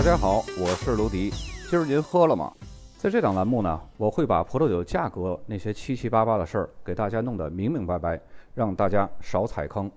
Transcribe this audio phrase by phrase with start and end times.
[0.00, 1.28] 大家好，我是卢迪。
[1.68, 2.50] 今儿您喝了吗？
[2.96, 8.18] 在这档栏目呢，我会把葡萄酒价格那些七七八八的事儿给大家弄得明明白白，
[8.54, 9.90] 让大家少踩坑。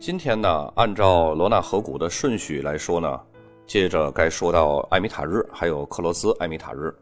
[0.00, 3.20] 今天呢，按照罗纳河谷的顺序来说呢。
[3.66, 6.94] 接着该说到艾米塔日，还有克罗斯艾米塔日，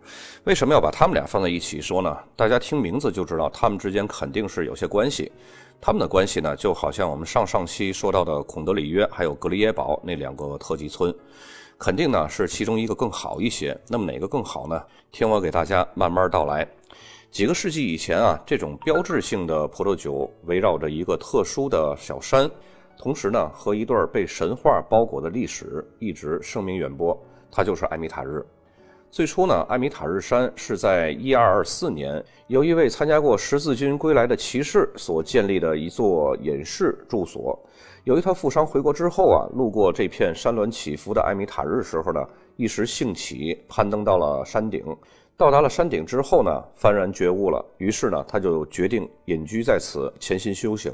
[0.45, 2.17] 为什么要把他们俩放在一起说呢？
[2.35, 5.31] 大家听名字就知道，他们之间肯定是有些关系。
[5.79, 11.15] 他们的关系呢，就好像我们上上期说到的孔德里约还有格里耶堡那两个特级村，
[11.79, 13.79] 肯定呢是其中一个更好一些。
[13.87, 14.83] 那么哪个更好呢？
[15.13, 16.67] 听我给大家慢慢道来。
[17.31, 22.51] 几个世纪以前啊，这种标志性的葡萄酒围绕着一个特殊的小山。
[22.97, 27.19] 同时呢，和一段被神话包裹的历史一直声名远播，
[27.51, 28.45] 它就是艾米塔日。
[29.11, 37.57] 最初呢，艾米塔日山是在1224年，由一位参加过十字军归来的骑士所建立的一座隐士住所。
[38.03, 42.21] 由于他负伤回国之后啊，路过这片山峦起伏的艾米塔日时候呢，
[42.57, 44.85] 一时兴起，攀登到了山顶。
[45.37, 50.93] 到达了山顶之后呢，幡然觉悟了，于是呢，他就决定隐居在此，潜心修行。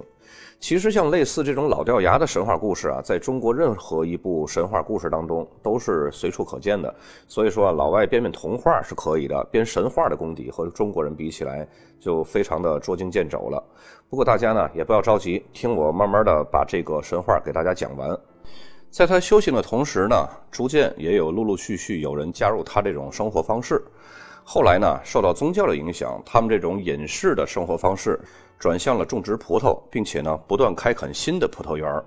[0.60, 6.94] 其实像类似这种老掉牙的神话故事啊，在中国任何一部神话故事当中都是随处可见的。
[7.26, 11.66] 所以说啊，老外编编童话是可以的，编神话的功底和中国人比起来
[11.98, 13.64] 就非常的捉襟见肘了。
[14.10, 18.14] 不过大家呢也不要着急，听我慢慢的把这个神话给大家讲完。
[18.90, 23.82] 在他修行的同时呢，逐渐也有陆陆续续有人加入他这种生活方式。
[24.44, 28.20] 后来呢，受到宗教的影响，他们这种隐士的生活方式。
[28.60, 32.04] 转向了种植葡萄，并且呢，不断开垦新的葡萄园儿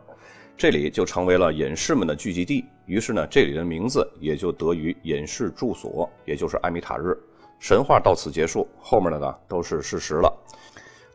[0.56, 2.64] 这里就成为了隐士们的聚集地。
[2.86, 7.17] 于是呢，这里的名字也就得于隐士住所，也就是艾米塔日。
[7.58, 10.32] 神话到此结束，后面的呢都是事实了。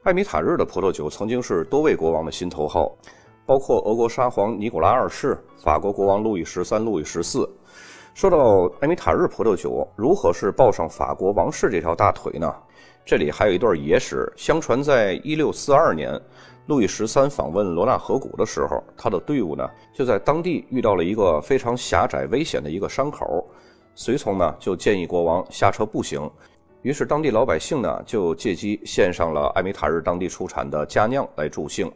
[0.03, 2.91] 艾米塔日的葡萄酒曾经是多位国王的心头好，
[3.47, 7.49] 包括俄国沙皇尼古拉二世、法国国王路易十三、路易十四。
[8.13, 12.53] 说到艾米塔日葡萄酒如何是抱上法国王室这条大腿呢？
[13.09, 14.31] 这里还有一段野史。
[14.37, 16.13] 相传，在一六四二年，
[16.67, 23.49] 路易十三访问罗纳河谷的时候，他的队伍呢就在当地遇到了一个非常狭窄、危险的一个山口。
[23.95, 26.31] 随从呢就建议国王下车步行。
[26.83, 31.91] 于是当地老百姓呢就借机献上了艾米塔日当地出产的佳酿来助兴。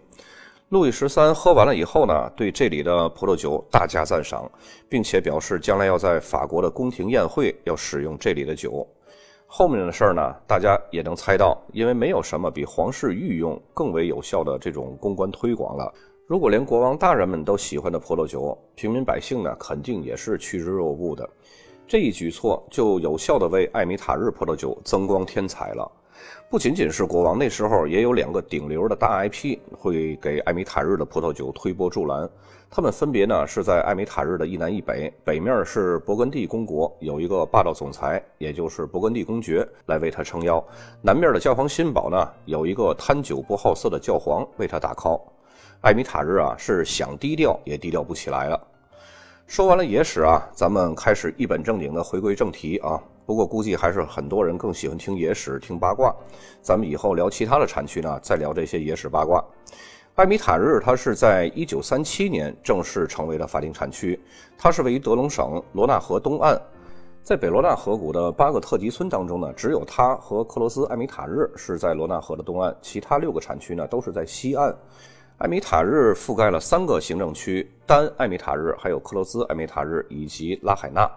[0.71, 4.51] 路易十三喝完了以后呢，对这里的葡萄酒大加赞赏，
[4.89, 8.89] 并且表示将来要在法国的宫廷宴会要使用这里的酒。
[9.55, 15.93] 后面的事儿呢，大家也能猜到，因为没有什么比皇室御用更为有效的这种公关推广了。
[16.27, 21.29] 如果连国王大人们都喜欢的葡萄酒，平民百姓呢，肯定也是趋之若鹜的。
[21.87, 25.87] 这一举措就有效地为艾米塔日葡萄酒增光添彩了。
[26.49, 32.27] 不仅仅是国王，那时候也有两个顶流的大 IP 会给艾米塔日的葡萄酒推波助澜。
[32.75, 40.59] 他们分别呢是在艾米塔日的一南一北，北面是勃艮第公国，有一个霸道总裁，也就是勃艮第公爵来为他撑腰；
[41.03, 45.21] 南面的教皇新堡呢有一个贪酒不好色的教皇为他打 call。
[45.83, 48.59] 艾米塔日啊是想低调也低调不起来了。
[49.47, 52.99] 说完了野史啊，咱们开始一本正经的回归正题啊。
[53.27, 56.11] 不过估计还是很多人更喜欢听野史、听八卦。
[56.63, 59.45] 咱们以后聊其他的产区呢，再聊这些野史八卦。
[60.15, 64.21] 艾米塔日它是在一九三七年正式成为了法定产区，
[64.59, 66.61] 它是位于德隆省罗纳河东岸。
[67.23, 74.77] 在北罗纳河谷的八个特级村当中呢，只有它和克罗斯艾米塔日是在罗纳河的东岸，其他六个产区呢都是在西岸。
[75.39, 81.11] 艾米塔日覆盖了三个行政区：丹艾米塔日、还有克罗斯艾米塔日以及拉海纳。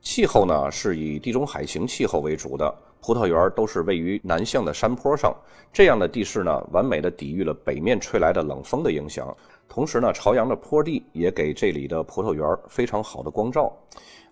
[0.00, 2.74] 气候呢是以地中海型气候为主的，
[3.06, 5.32] 葡萄园都是位于南向的山坡上，
[5.72, 9.32] 这样的地势呢，完美的抵御了北面吹来的冷风的影响。
[9.68, 13.72] 同时呢，朝阳的坡地也给这里的葡萄园非常好的光照。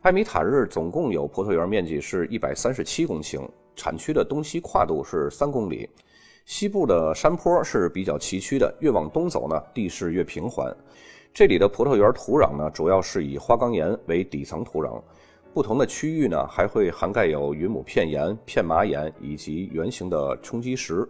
[0.00, 5.88] 艾米塔日总共有葡萄园面积是一百三十七公顷，产区的东西跨度是三公里，
[6.44, 10.76] 西部的山坡是比较崎岖的，越往东走呢，地势越平缓。
[11.32, 15.00] 这里的葡萄园土壤呢，主要是以花岗岩为底层土壤。
[15.54, 21.08] 不同的区域呢，还会涵盖有云母片岩、片麻岩以及圆形的冲积石。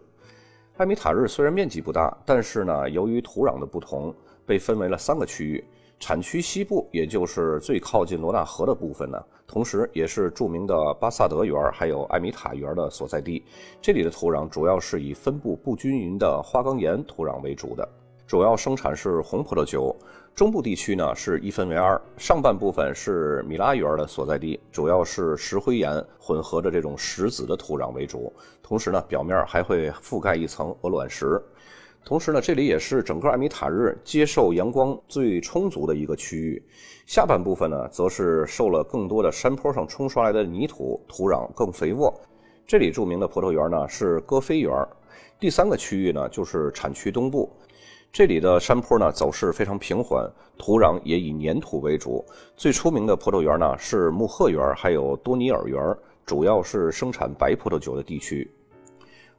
[0.76, 4.14] 艾米塔日虽然面积不大，但是呢，由于土壤的不同，
[4.44, 5.64] 被分为了三个区域。
[5.98, 13.42] 产区西部，也就是最靠近罗纳河的部分呢，同时也是著名的巴萨德园还有艾米塔园的所在地。
[13.80, 17.88] 这里的土壤主要是以分布不均匀的花岗岩土壤为主的。
[18.26, 19.96] 主要生产是红葡萄酒。
[20.34, 31.40] 中部地区呢是一分为二，上半部分是米拉园的所在地，主要是石灰岩混合着这种石子的土壤为主，同时呢表面还会覆盖一层鹅卵石。
[32.04, 36.60] 同时呢，这里也是整个艾米塔日接受阳光最充足的一个区域。
[37.06, 42.12] 下半部分呢，则是受了更多的山坡上冲刷来的泥土，土壤更肥沃。
[42.66, 44.72] 这里著名的葡萄园呢是戈菲园。
[45.38, 47.48] 第三个区域呢就是产区东部。
[48.14, 50.24] 这里的山坡呢走势非常平缓，
[50.56, 52.24] 土壤也以粘土为主。
[52.56, 55.82] 最出名的葡萄园呢是穆赫园，还有多尼尔园，
[56.24, 58.48] 主要是生产白葡萄酒的地区。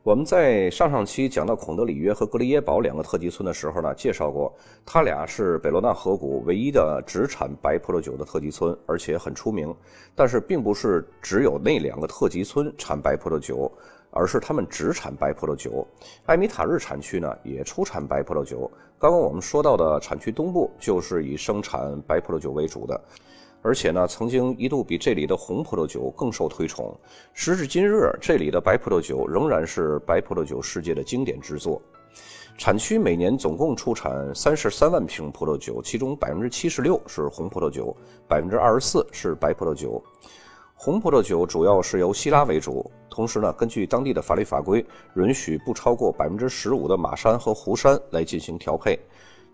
[0.04, 4.54] 我们在上上期讲到孔德里约和格里耶堡两个特级村的时候呢，介绍过，
[4.86, 9.74] 它俩是北罗纳河谷唯一的只产白葡萄酒的特级村，而且很出名。
[10.14, 13.72] 但是并不是只有那两个特级村产白葡萄酒。
[14.16, 15.86] 而是他们只产白葡萄酒，
[16.26, 18.72] 艾米塔日产区呢也出产白葡萄酒。
[18.98, 23.00] 刚刚我们说到的产区东部就是以生产白葡萄酒为主的，
[23.62, 26.98] 而且呢曾经一度比这里的红葡萄酒更受推崇。
[27.34, 31.82] 时至今日，这里的白葡萄酒仍然是白葡萄酒世界的经典之作。
[32.58, 37.94] 产区每年总共出产三十三万瓶葡萄酒，其中百分之七十六是红葡萄酒，
[38.30, 40.02] 百分之二十四是白葡萄酒。
[40.74, 44.86] 红葡萄酒主要是由希拉为主，同时呢，根据当地的法律法规，
[45.16, 49.00] 允许不超过百分之十五的马山和湖山来进行调配。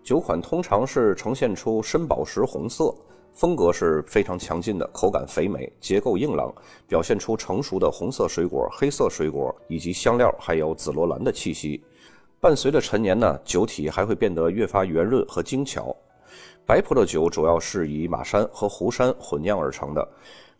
[0.02, 2.92] 酒款通常是呈现出深宝石红色，
[3.32, 6.52] 风格是非常强劲的，口感肥美，结构硬朗，
[6.88, 11.80] 表现出成熟的红色水果、黑色水果以及香料，还有紫罗兰的气息。
[12.40, 15.94] 伴随着陈年呢，酒体还会变得越发圆润和精巧。
[16.66, 20.08] 白葡萄酒主要是以马山和湖山混酿而成的。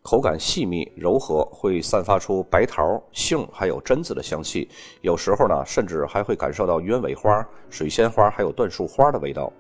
[0.03, 4.69] 口感细密柔和，会散发出白桃、杏还有榛子的香气。
[5.01, 9.53] 有时候呢，甚至还会感受到鸢尾花、水仙花还有椴树花的味道。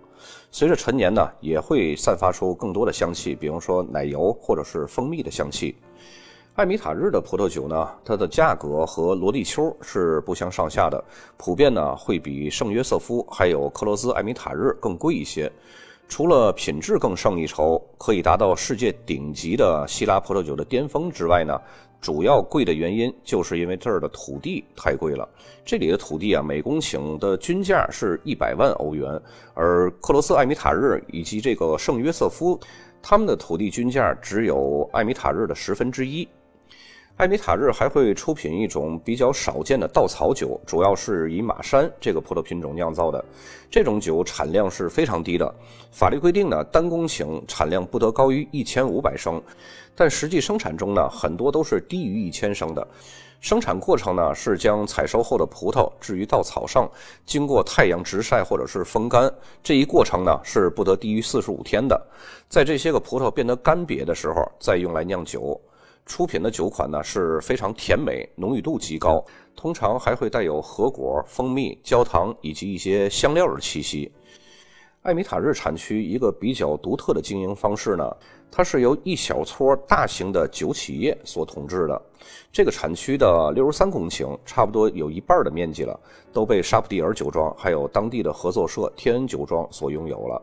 [0.50, 5.76] 随着陈年呢，也会散发出更多的香气，比如说奶油或者是蜂蜜的香气。
[6.54, 11.02] 艾米塔日的葡萄酒呢，它的价格和罗地丘是不相上下的，
[11.36, 15.50] 普遍呢会比圣约瑟夫还有克罗兹艾米塔日更贵一些。
[16.08, 21.58] 除了品质更胜一筹，可以达到世界顶级的希腊葡萄酒的巅峰之外呢，
[22.02, 25.26] 主要贵的原因就是因为这儿的土地太贵了。
[25.64, 29.18] 这里的土地啊，每公顷的均价是一百万欧元，
[29.54, 32.60] 而克罗斯艾米塔日以及这个圣约瑟夫，
[33.00, 36.28] 他们的土地均价只有艾米塔日的十分之一。
[37.18, 43.22] 艾米塔日还会出品一种比较少见的稻草酒，主要是以马山这个葡萄品种酿造的。
[43.70, 45.54] 这种酒产量是非常低的，
[45.90, 49.40] 法律规定呢，单公顷产量不得高于一千五百升，
[49.94, 52.86] 但实际生产中呢，很多都是低于一千升的。
[53.40, 56.90] 生产过程呢，是将采收后的葡萄置于稻草上，
[57.26, 59.32] 经过太阳直晒或者是风干，
[59.62, 62.00] 这一过程呢是不得低于四十五天的。
[62.48, 65.60] 在这些个葡萄变得干瘪的时候，再用来酿酒。
[66.04, 69.24] 出品的酒款呢是非常甜美，浓郁度极高，
[69.56, 74.10] 通常还会带有核果、蜂蜜、焦糖以及一些香料的气息。
[75.02, 78.04] 艾米塔日产区一个比较独特的经营方式呢，
[78.52, 82.02] 它是由一小撮大型的酒企业所统治的。
[82.52, 85.98] 这个产区的六十三公顷，差不多有一半的面积了，
[86.32, 90.40] 都被沙普蒂尔酒庄还有当地的合作社天恩酒庄所拥有了。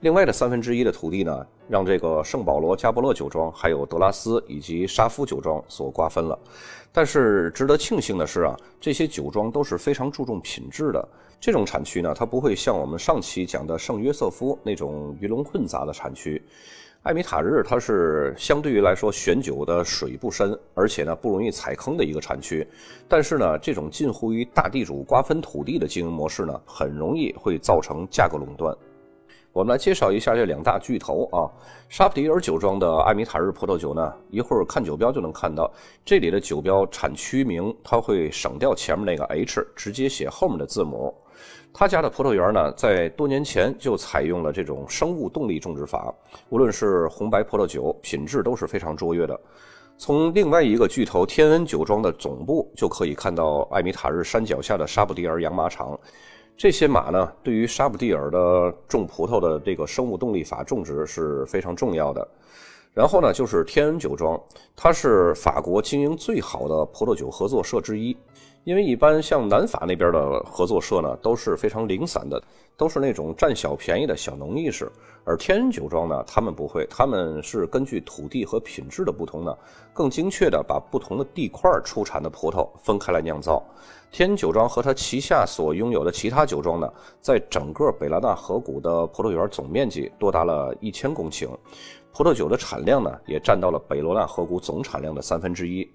[0.00, 1.32] 另外的三分之一的土地呢，
[1.68, 6.38] 让这个圣保罗加伯勒酒庄、还有德拉斯以及沙夫酒庄所瓜分了。
[6.92, 11.08] 但是值得庆幸的是啊，这些酒庄都是非常注重品质的。
[11.40, 16.42] 这种产区呢，它不会像我们上期讲的圣约瑟夫那种鱼龙混杂的产区。
[17.02, 22.66] 艾米塔日它是相对于来说选酒的水不深，而且呢不容易踩坑的一个产区。
[23.08, 28.76] 但是呢，这种近乎于大地主瓜分土地的经营模式呢，很容易会造成价格垄断。
[29.56, 31.48] 我们来介绍一下这两大巨头啊，
[31.88, 35.72] 沙普迪尔酒庄的艾米塔日葡萄酒呢，一会儿看酒标就能看到，
[36.04, 41.14] 这里的酒标产区名它会省掉前面那个 H，直接写后面的字母。
[41.72, 46.14] 他家的葡萄园呢，在多年前就采用了这种生物动力种植法，
[46.50, 49.40] 无论是红白葡萄酒品质都是非常卓越的。
[49.96, 55.98] 从另外一个巨头天恩酒庄的总部就可以看到艾米塔日山脚下的沙普迪尔养马场。
[56.56, 62.26] 这些马呢，对于沙普蒂尔的种葡萄的这个生物动力法种植是非常重要的。
[62.94, 64.40] 然后呢，就是天恩酒庄，
[64.74, 68.16] 它是法国经营最好的葡萄酒合作社之一。
[68.66, 72.42] 因为一般像南法那边的合作社呢，都是非常零散的，
[72.76, 74.90] 都是那种占小便宜的小农意识。
[75.22, 79.56] 而天恩酒庄呢，他们不会，他们是根据土地和品质的不同呢，
[79.92, 83.62] 更精确的把不同的地块出产的葡萄分开来酿造。
[84.10, 91.50] 天恩酒庄和它旗下所拥有的其他酒庄呢，在整个北拉纳河谷的葡萄园总面积多达了一千公顷，
[92.12, 95.88] 葡萄酒的产量呢，也占到了北罗纳河谷总产量的三分之一。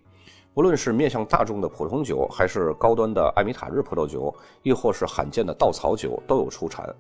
[0.54, 6.94] 不论是面向大众的普通酒，还是高端的艾米塔日葡萄酒，亦或是罕见的稻草酒，都有出产。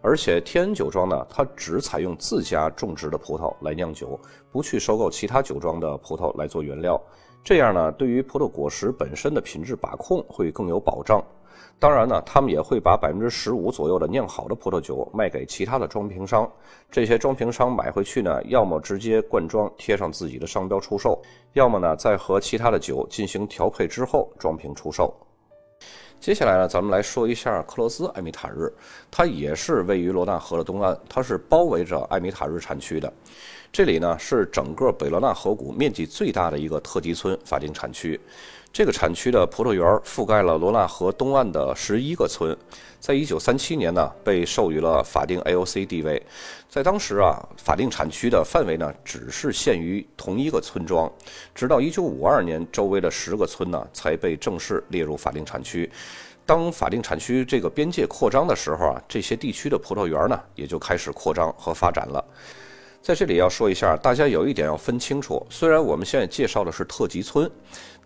[0.00, 4.18] 而且天恩酒庄呢，它只采用自家种植的葡萄来酿酒，
[4.50, 6.98] 不去收购其他酒庄的葡萄来做原料。
[7.42, 11.22] 这样呢，对于葡萄果实本身的品质把控会更有保障。
[11.78, 16.50] 当然呢，他们也会把百分之十五左右的酿好的葡萄酒卖给其他的装瓶商。
[16.90, 21.20] 这些装瓶商买回去呢，要么直接灌装贴上自己的商标出售，
[21.52, 25.12] 要么呢再和其他的酒进行调配之后装瓶出售。
[26.20, 28.72] 接下来呢，咱们来说一下克罗斯艾米塔日，
[29.10, 33.12] 它也是位于罗纳河的东岸，它是包围着艾米塔日产区的。
[33.74, 38.20] 这里呢是整个北罗纳河谷面积最大的一个特级村法定产区。
[38.72, 42.56] 这个产区的葡萄园覆盖了罗纳河东岸的十一个村，
[43.00, 46.22] 在一九三七年呢被授予了法定 AOC 地位。
[46.68, 51.10] 在当时啊，法定产区的范围呢只是限于同一个村庄，
[51.52, 55.90] 直到一九五二年，周围的十个村呢才被正式列入法定产区。
[56.46, 62.24] 当法定产区这个边界扩张的时候啊，这些地区的葡萄园呢也就开始扩张和发展了。
[63.04, 65.46] 在这里要说一下，大家有一点要分清楚。
[65.50, 67.50] 虽然我们现在介绍的是特级村，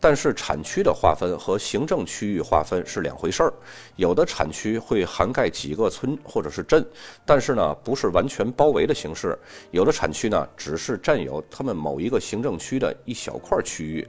[0.00, 3.52] 但是产区的划分和行政区域划分是两回事儿。
[3.94, 6.84] 有的产区会涵盖几个村或者是镇，
[7.24, 9.38] 但是呢，不是完全包围的形式。
[9.70, 14.04] 有的产区呢，只是占有他们某一个行政区的一小块区域。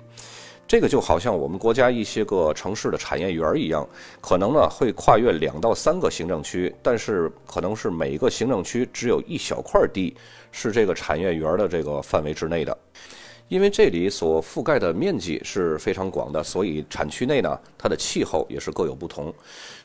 [0.68, 3.88] 这个就好像我们国家一些个城市的产业园一样，
[4.22, 10.16] 可能呢会跨越两到三个行政区，但是可能是每一个行政区只有一小块地
[10.52, 12.78] 是这个产业园的这个范围之内的。
[13.48, 19.34] 因为这里所覆盖的面积是非常广的，所以产区内呢，它的气候也是各有不同。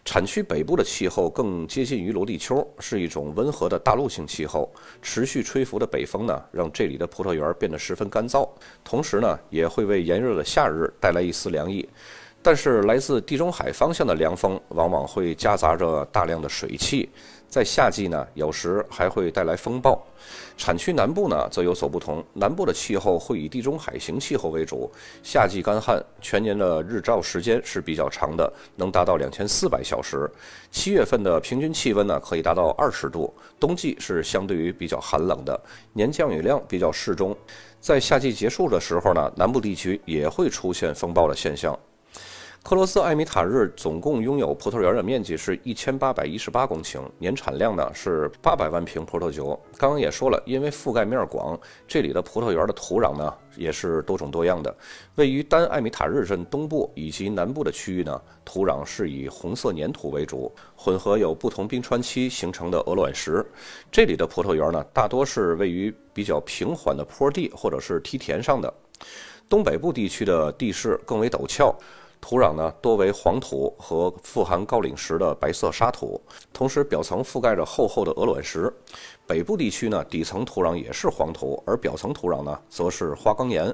[0.04, 4.70] 产区北部的气候更接近于罗地丘，是一种温和的大陆性气候。
[5.00, 8.46] 持续吹拂的北风呢，让这里的葡萄园变得十分干燥，
[8.84, 11.88] 同时呢，也会为炎热的夏日带来一丝凉意。
[12.42, 17.08] 但是来自地中海方向的凉风，往往会夹杂着大量的水汽。
[17.54, 19.96] 在夏季呢，有时还会带来风暴。
[20.56, 22.20] 产区南部呢，则有所不同。
[22.32, 24.90] 南部的气候会以地中海型气候为主，
[25.22, 30.28] 夏季干旱，全年的日照时间是比较长的，能达到两千四百小时。
[30.72, 33.32] 七月份的平均气温呢，可以达到二十度。
[33.60, 35.56] 冬季是相对于比较寒冷的，
[35.92, 37.36] 年降雨量比较适中。
[37.78, 41.78] 在夏季结束的时候呢，南部地区也会出现风暴的现象。
[42.64, 49.48] 克罗斯艾米塔日总共拥有葡萄园的面积是一千八百一十八公顷，年产量呢是八百万瓶葡萄酒。
[49.76, 54.74] 刚刚也说了，因为覆盖面广，这里的葡萄园的土壤呢也是多种多样的。
[55.16, 63.44] 位于单艾米塔日镇东部以及南部的区域呢，土壤是以红色粘土为主，混合有不同冰川期形成的鹅卵石。
[63.92, 68.72] 这里的葡萄园呢，大多是位于比较平缓的坡地或者是梯田上的。
[69.50, 71.76] 东北部地区的地势更为陡峭。
[72.24, 76.18] 土壤呢多为黄土和富含高岭石的白色沙土，
[76.54, 78.72] 同时表层覆盖着厚厚的鹅卵石。
[79.26, 83.70] 北部地区呢底层土壤也是黄土，而表层土壤呢则是花岗岩。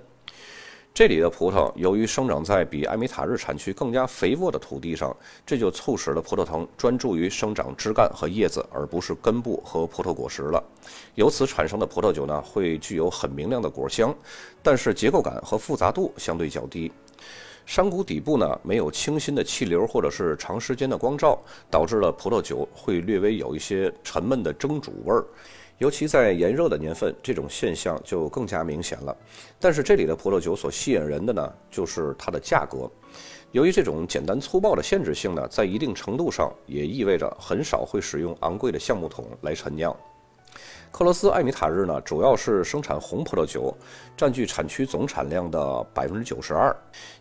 [0.92, 5.16] 这里的葡萄由于生长在比埃米塔日产区更加肥沃的土地上，
[5.46, 10.60] 这就促使了葡萄藤专注于生长枝干和叶子，而不是根部和葡萄果实了。
[11.14, 14.12] 由此产生的葡萄酒呢会具有很明亮的果香，
[14.60, 16.90] 但是结构感和复杂度相对较低。
[17.70, 21.38] 山谷底部呢，没有清新的气流或者是长时间的光照，
[21.70, 25.24] 导致了葡萄酒会略微有一些沉闷的蒸煮味儿。
[25.78, 29.16] 尤其在炎热的年份，这种现象就更加明显了。
[29.60, 32.90] 但是这里的葡萄酒所吸引人的呢，就是它的价格。
[33.52, 39.96] 由于这种简单粗暴的限制性呢，在一定程度上也意味着很少会使用昂贵的橡木桶来陈酿。
[40.92, 43.74] 克罗斯艾米塔日呢，主要是生产红葡萄酒，
[44.16, 46.76] 占据产区总产量的百分之九十二，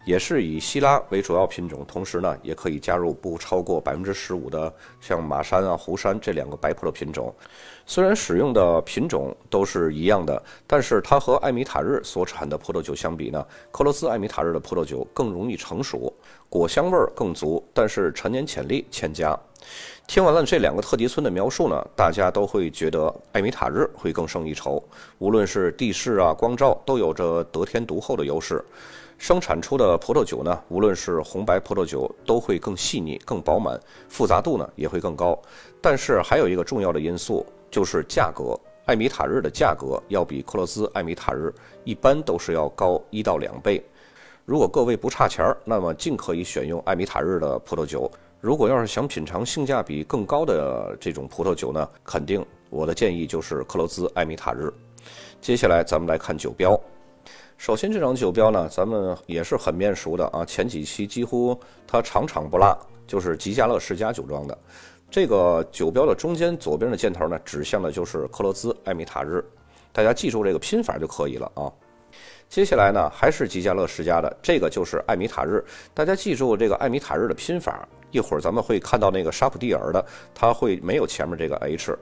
[0.06, 7.34] 也是以希拉为主要品种，同时呢，也可以加入不超过百分之十五的像马山啊、湖山这两个白葡萄品种。
[7.90, 16.14] 虽然使用的品种都是一样的，但是它和艾米塔日所产的葡萄酒相比呢，克罗斯艾米塔日的葡萄酒更容易成熟，
[16.50, 19.36] 果香味儿更足，但是陈年潜力欠佳。
[20.06, 24.80] 听完了这两个特级村的描述呢，大家都会觉得艾米塔日会更胜一筹。
[25.18, 28.64] 无论是地势啊、光照，都有着得天独厚的优势。
[29.18, 35.36] 生产出的葡萄酒呢，无论是红白葡萄酒，都会更细腻、更饱满，复杂度呢也会更高。
[35.82, 43.84] 但是还有一个重要的因素就是价格，艾米塔日的价格要比克洛兹艾米塔日一般都是要高一到两倍。
[44.46, 48.12] 如果各位不差钱儿，那么尽可以选用艾米塔日的葡萄酒。
[48.42, 54.74] 如果要是想品尝性价比更高的这种葡萄酒呢，肯定我的建议就是克洛兹艾米塔日。
[55.40, 56.80] 接下来咱们来看酒标。
[57.58, 60.46] 首先，这张酒标呢，咱们也是很面熟的啊。
[60.46, 64.58] 前几期几乎它场场不落，就是吉家乐世家酒庄的。
[65.12, 69.44] 这个酒标的中间左边的箭头呢，指向的就是克罗兹艾米塔日，
[69.92, 71.72] 大家记住这个拼法就可以了啊。
[72.48, 75.64] 接下来呢，还是吉家乐世家的，这个就是艾米塔日，
[75.94, 77.88] 大家记住这个艾米塔日的拼法。
[78.12, 81.96] 一会儿咱们会看到那个沙普蒂尔的，它会没有前面这个 H。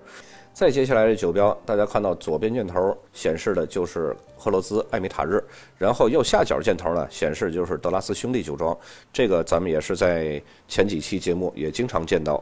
[0.54, 5.44] 再接下来的酒标，大家看到左边箭头显示的就是赫罗兹艾米塔日，
[5.78, 8.78] 然后右下角箭头呢显示就是德拉斯兄弟酒庄，
[9.12, 12.42] 这个咱们也是在前几期节目也经常见到。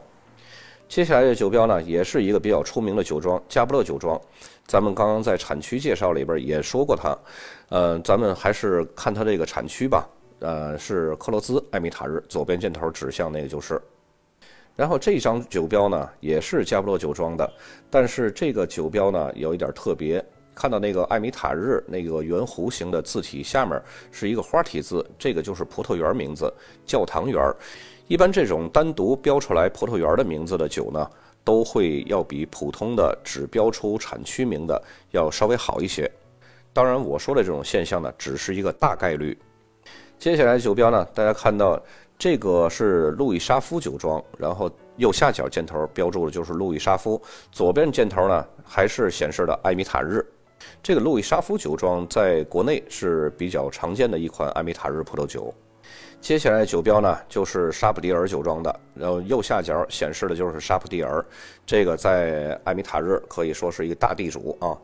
[0.88, 4.18] 接下来的酒标呢，也是一个比较出名的酒庄加布勒酒庄，
[4.66, 7.18] 咱们刚刚在产区介绍里边也说过它，
[7.70, 13.80] 呃，咱们还是看它这个产区吧，呃，是克罗兹艾米塔日，左边箭头指向那个就是。
[14.76, 17.52] 然后这张酒标呢，也是加布勒酒庄的，
[17.90, 20.24] 但是这个酒标呢有一点特别，
[20.54, 26.52] 看到那个艾米塔日那个圆弧形的字体下面是一个花体字，这个就是葡萄园名字
[26.86, 27.42] 教堂园。
[28.06, 31.10] 一般这种单独标出来葡萄园的名字的酒呢，
[31.44, 36.10] 都会要比普通的只标出产区名的要稍微好一些。
[36.72, 39.36] 当然我说的这种现象呢，只是一个大概率。
[40.18, 41.80] 接下来酒标呢，大家看到。
[42.18, 47.20] 这个是路易沙夫酒庄，然后右下角箭头标注的就是路易沙夫，
[47.52, 50.24] 左边箭头呢还是显示的艾米塔日。
[50.82, 55.52] 这个路易沙夫酒庄在国内是比较常见的一款艾米塔日葡萄酒。
[56.20, 61.24] 接下来酒标呢就是沙普蒂尔酒庄的，然后右下角显示的就是沙普蒂尔，
[61.64, 64.76] 这个在艾米塔日可以说是一个大地主啊。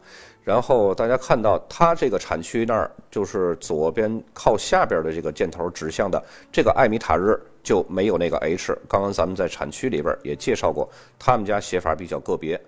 [0.45, 6.23] 然后大家看到它这个产区那儿，就是左边靠下边的这个箭头指向的
[6.53, 8.77] 这个艾米塔日就没有那个 H。
[8.89, 12.61] 刚刚咱们在产区里边也介绍过，他们家写法比较个别。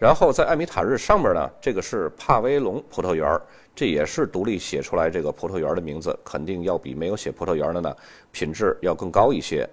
[0.00, 3.38] 然后在艾米塔日上面呢，这个是帕威龙葡萄园，
[3.74, 7.94] 这也是独立写出来这个葡萄园的名字，肯定要比没有写葡萄园的呢
[8.32, 9.68] 品质要更高一些。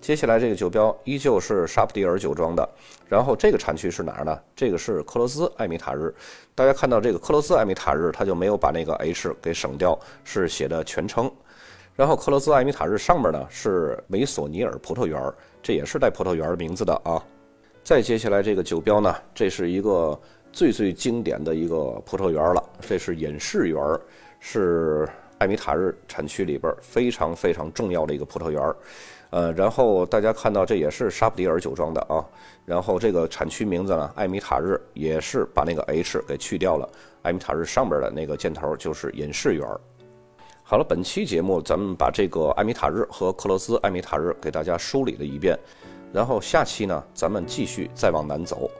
[0.00, 2.66] 接下来这个酒标依旧是沙普蒂尔酒庄的，
[3.06, 4.40] 然后这个产区是哪儿呢？
[4.56, 6.14] 这个是克罗斯艾米塔日。
[6.54, 11.30] 大家看到这个克罗斯艾米塔日，它就没有把那个 H 给省掉，是写的全称。
[11.94, 15.20] 然后克罗斯艾米塔日上面呢是梅索尼尔葡萄园，
[15.62, 17.22] 这也是带葡萄园名字的啊。
[17.84, 20.18] 再接下来这个酒标呢，这是一个
[20.50, 23.78] 最最经典的一个葡萄园了，这是隐士园，
[24.40, 28.74] 是艾米塔日产区里边非常非常重要的一个葡萄园。
[29.28, 32.24] 呃，然后大家看到这也是沙普迪尔酒庄的啊，
[32.64, 36.88] 然后这个产区名字呢，艾米塔日也是把那个 H 给去掉了，
[37.20, 39.68] 艾米塔日上边的那个箭头就是隐士园。
[40.62, 45.58] 好了，本期节目咱们把这个艾米塔日和克罗斯艾米塔日给大家梳理了一遍，
[46.14, 48.70] 然后下期呢，咱们继续再往南走。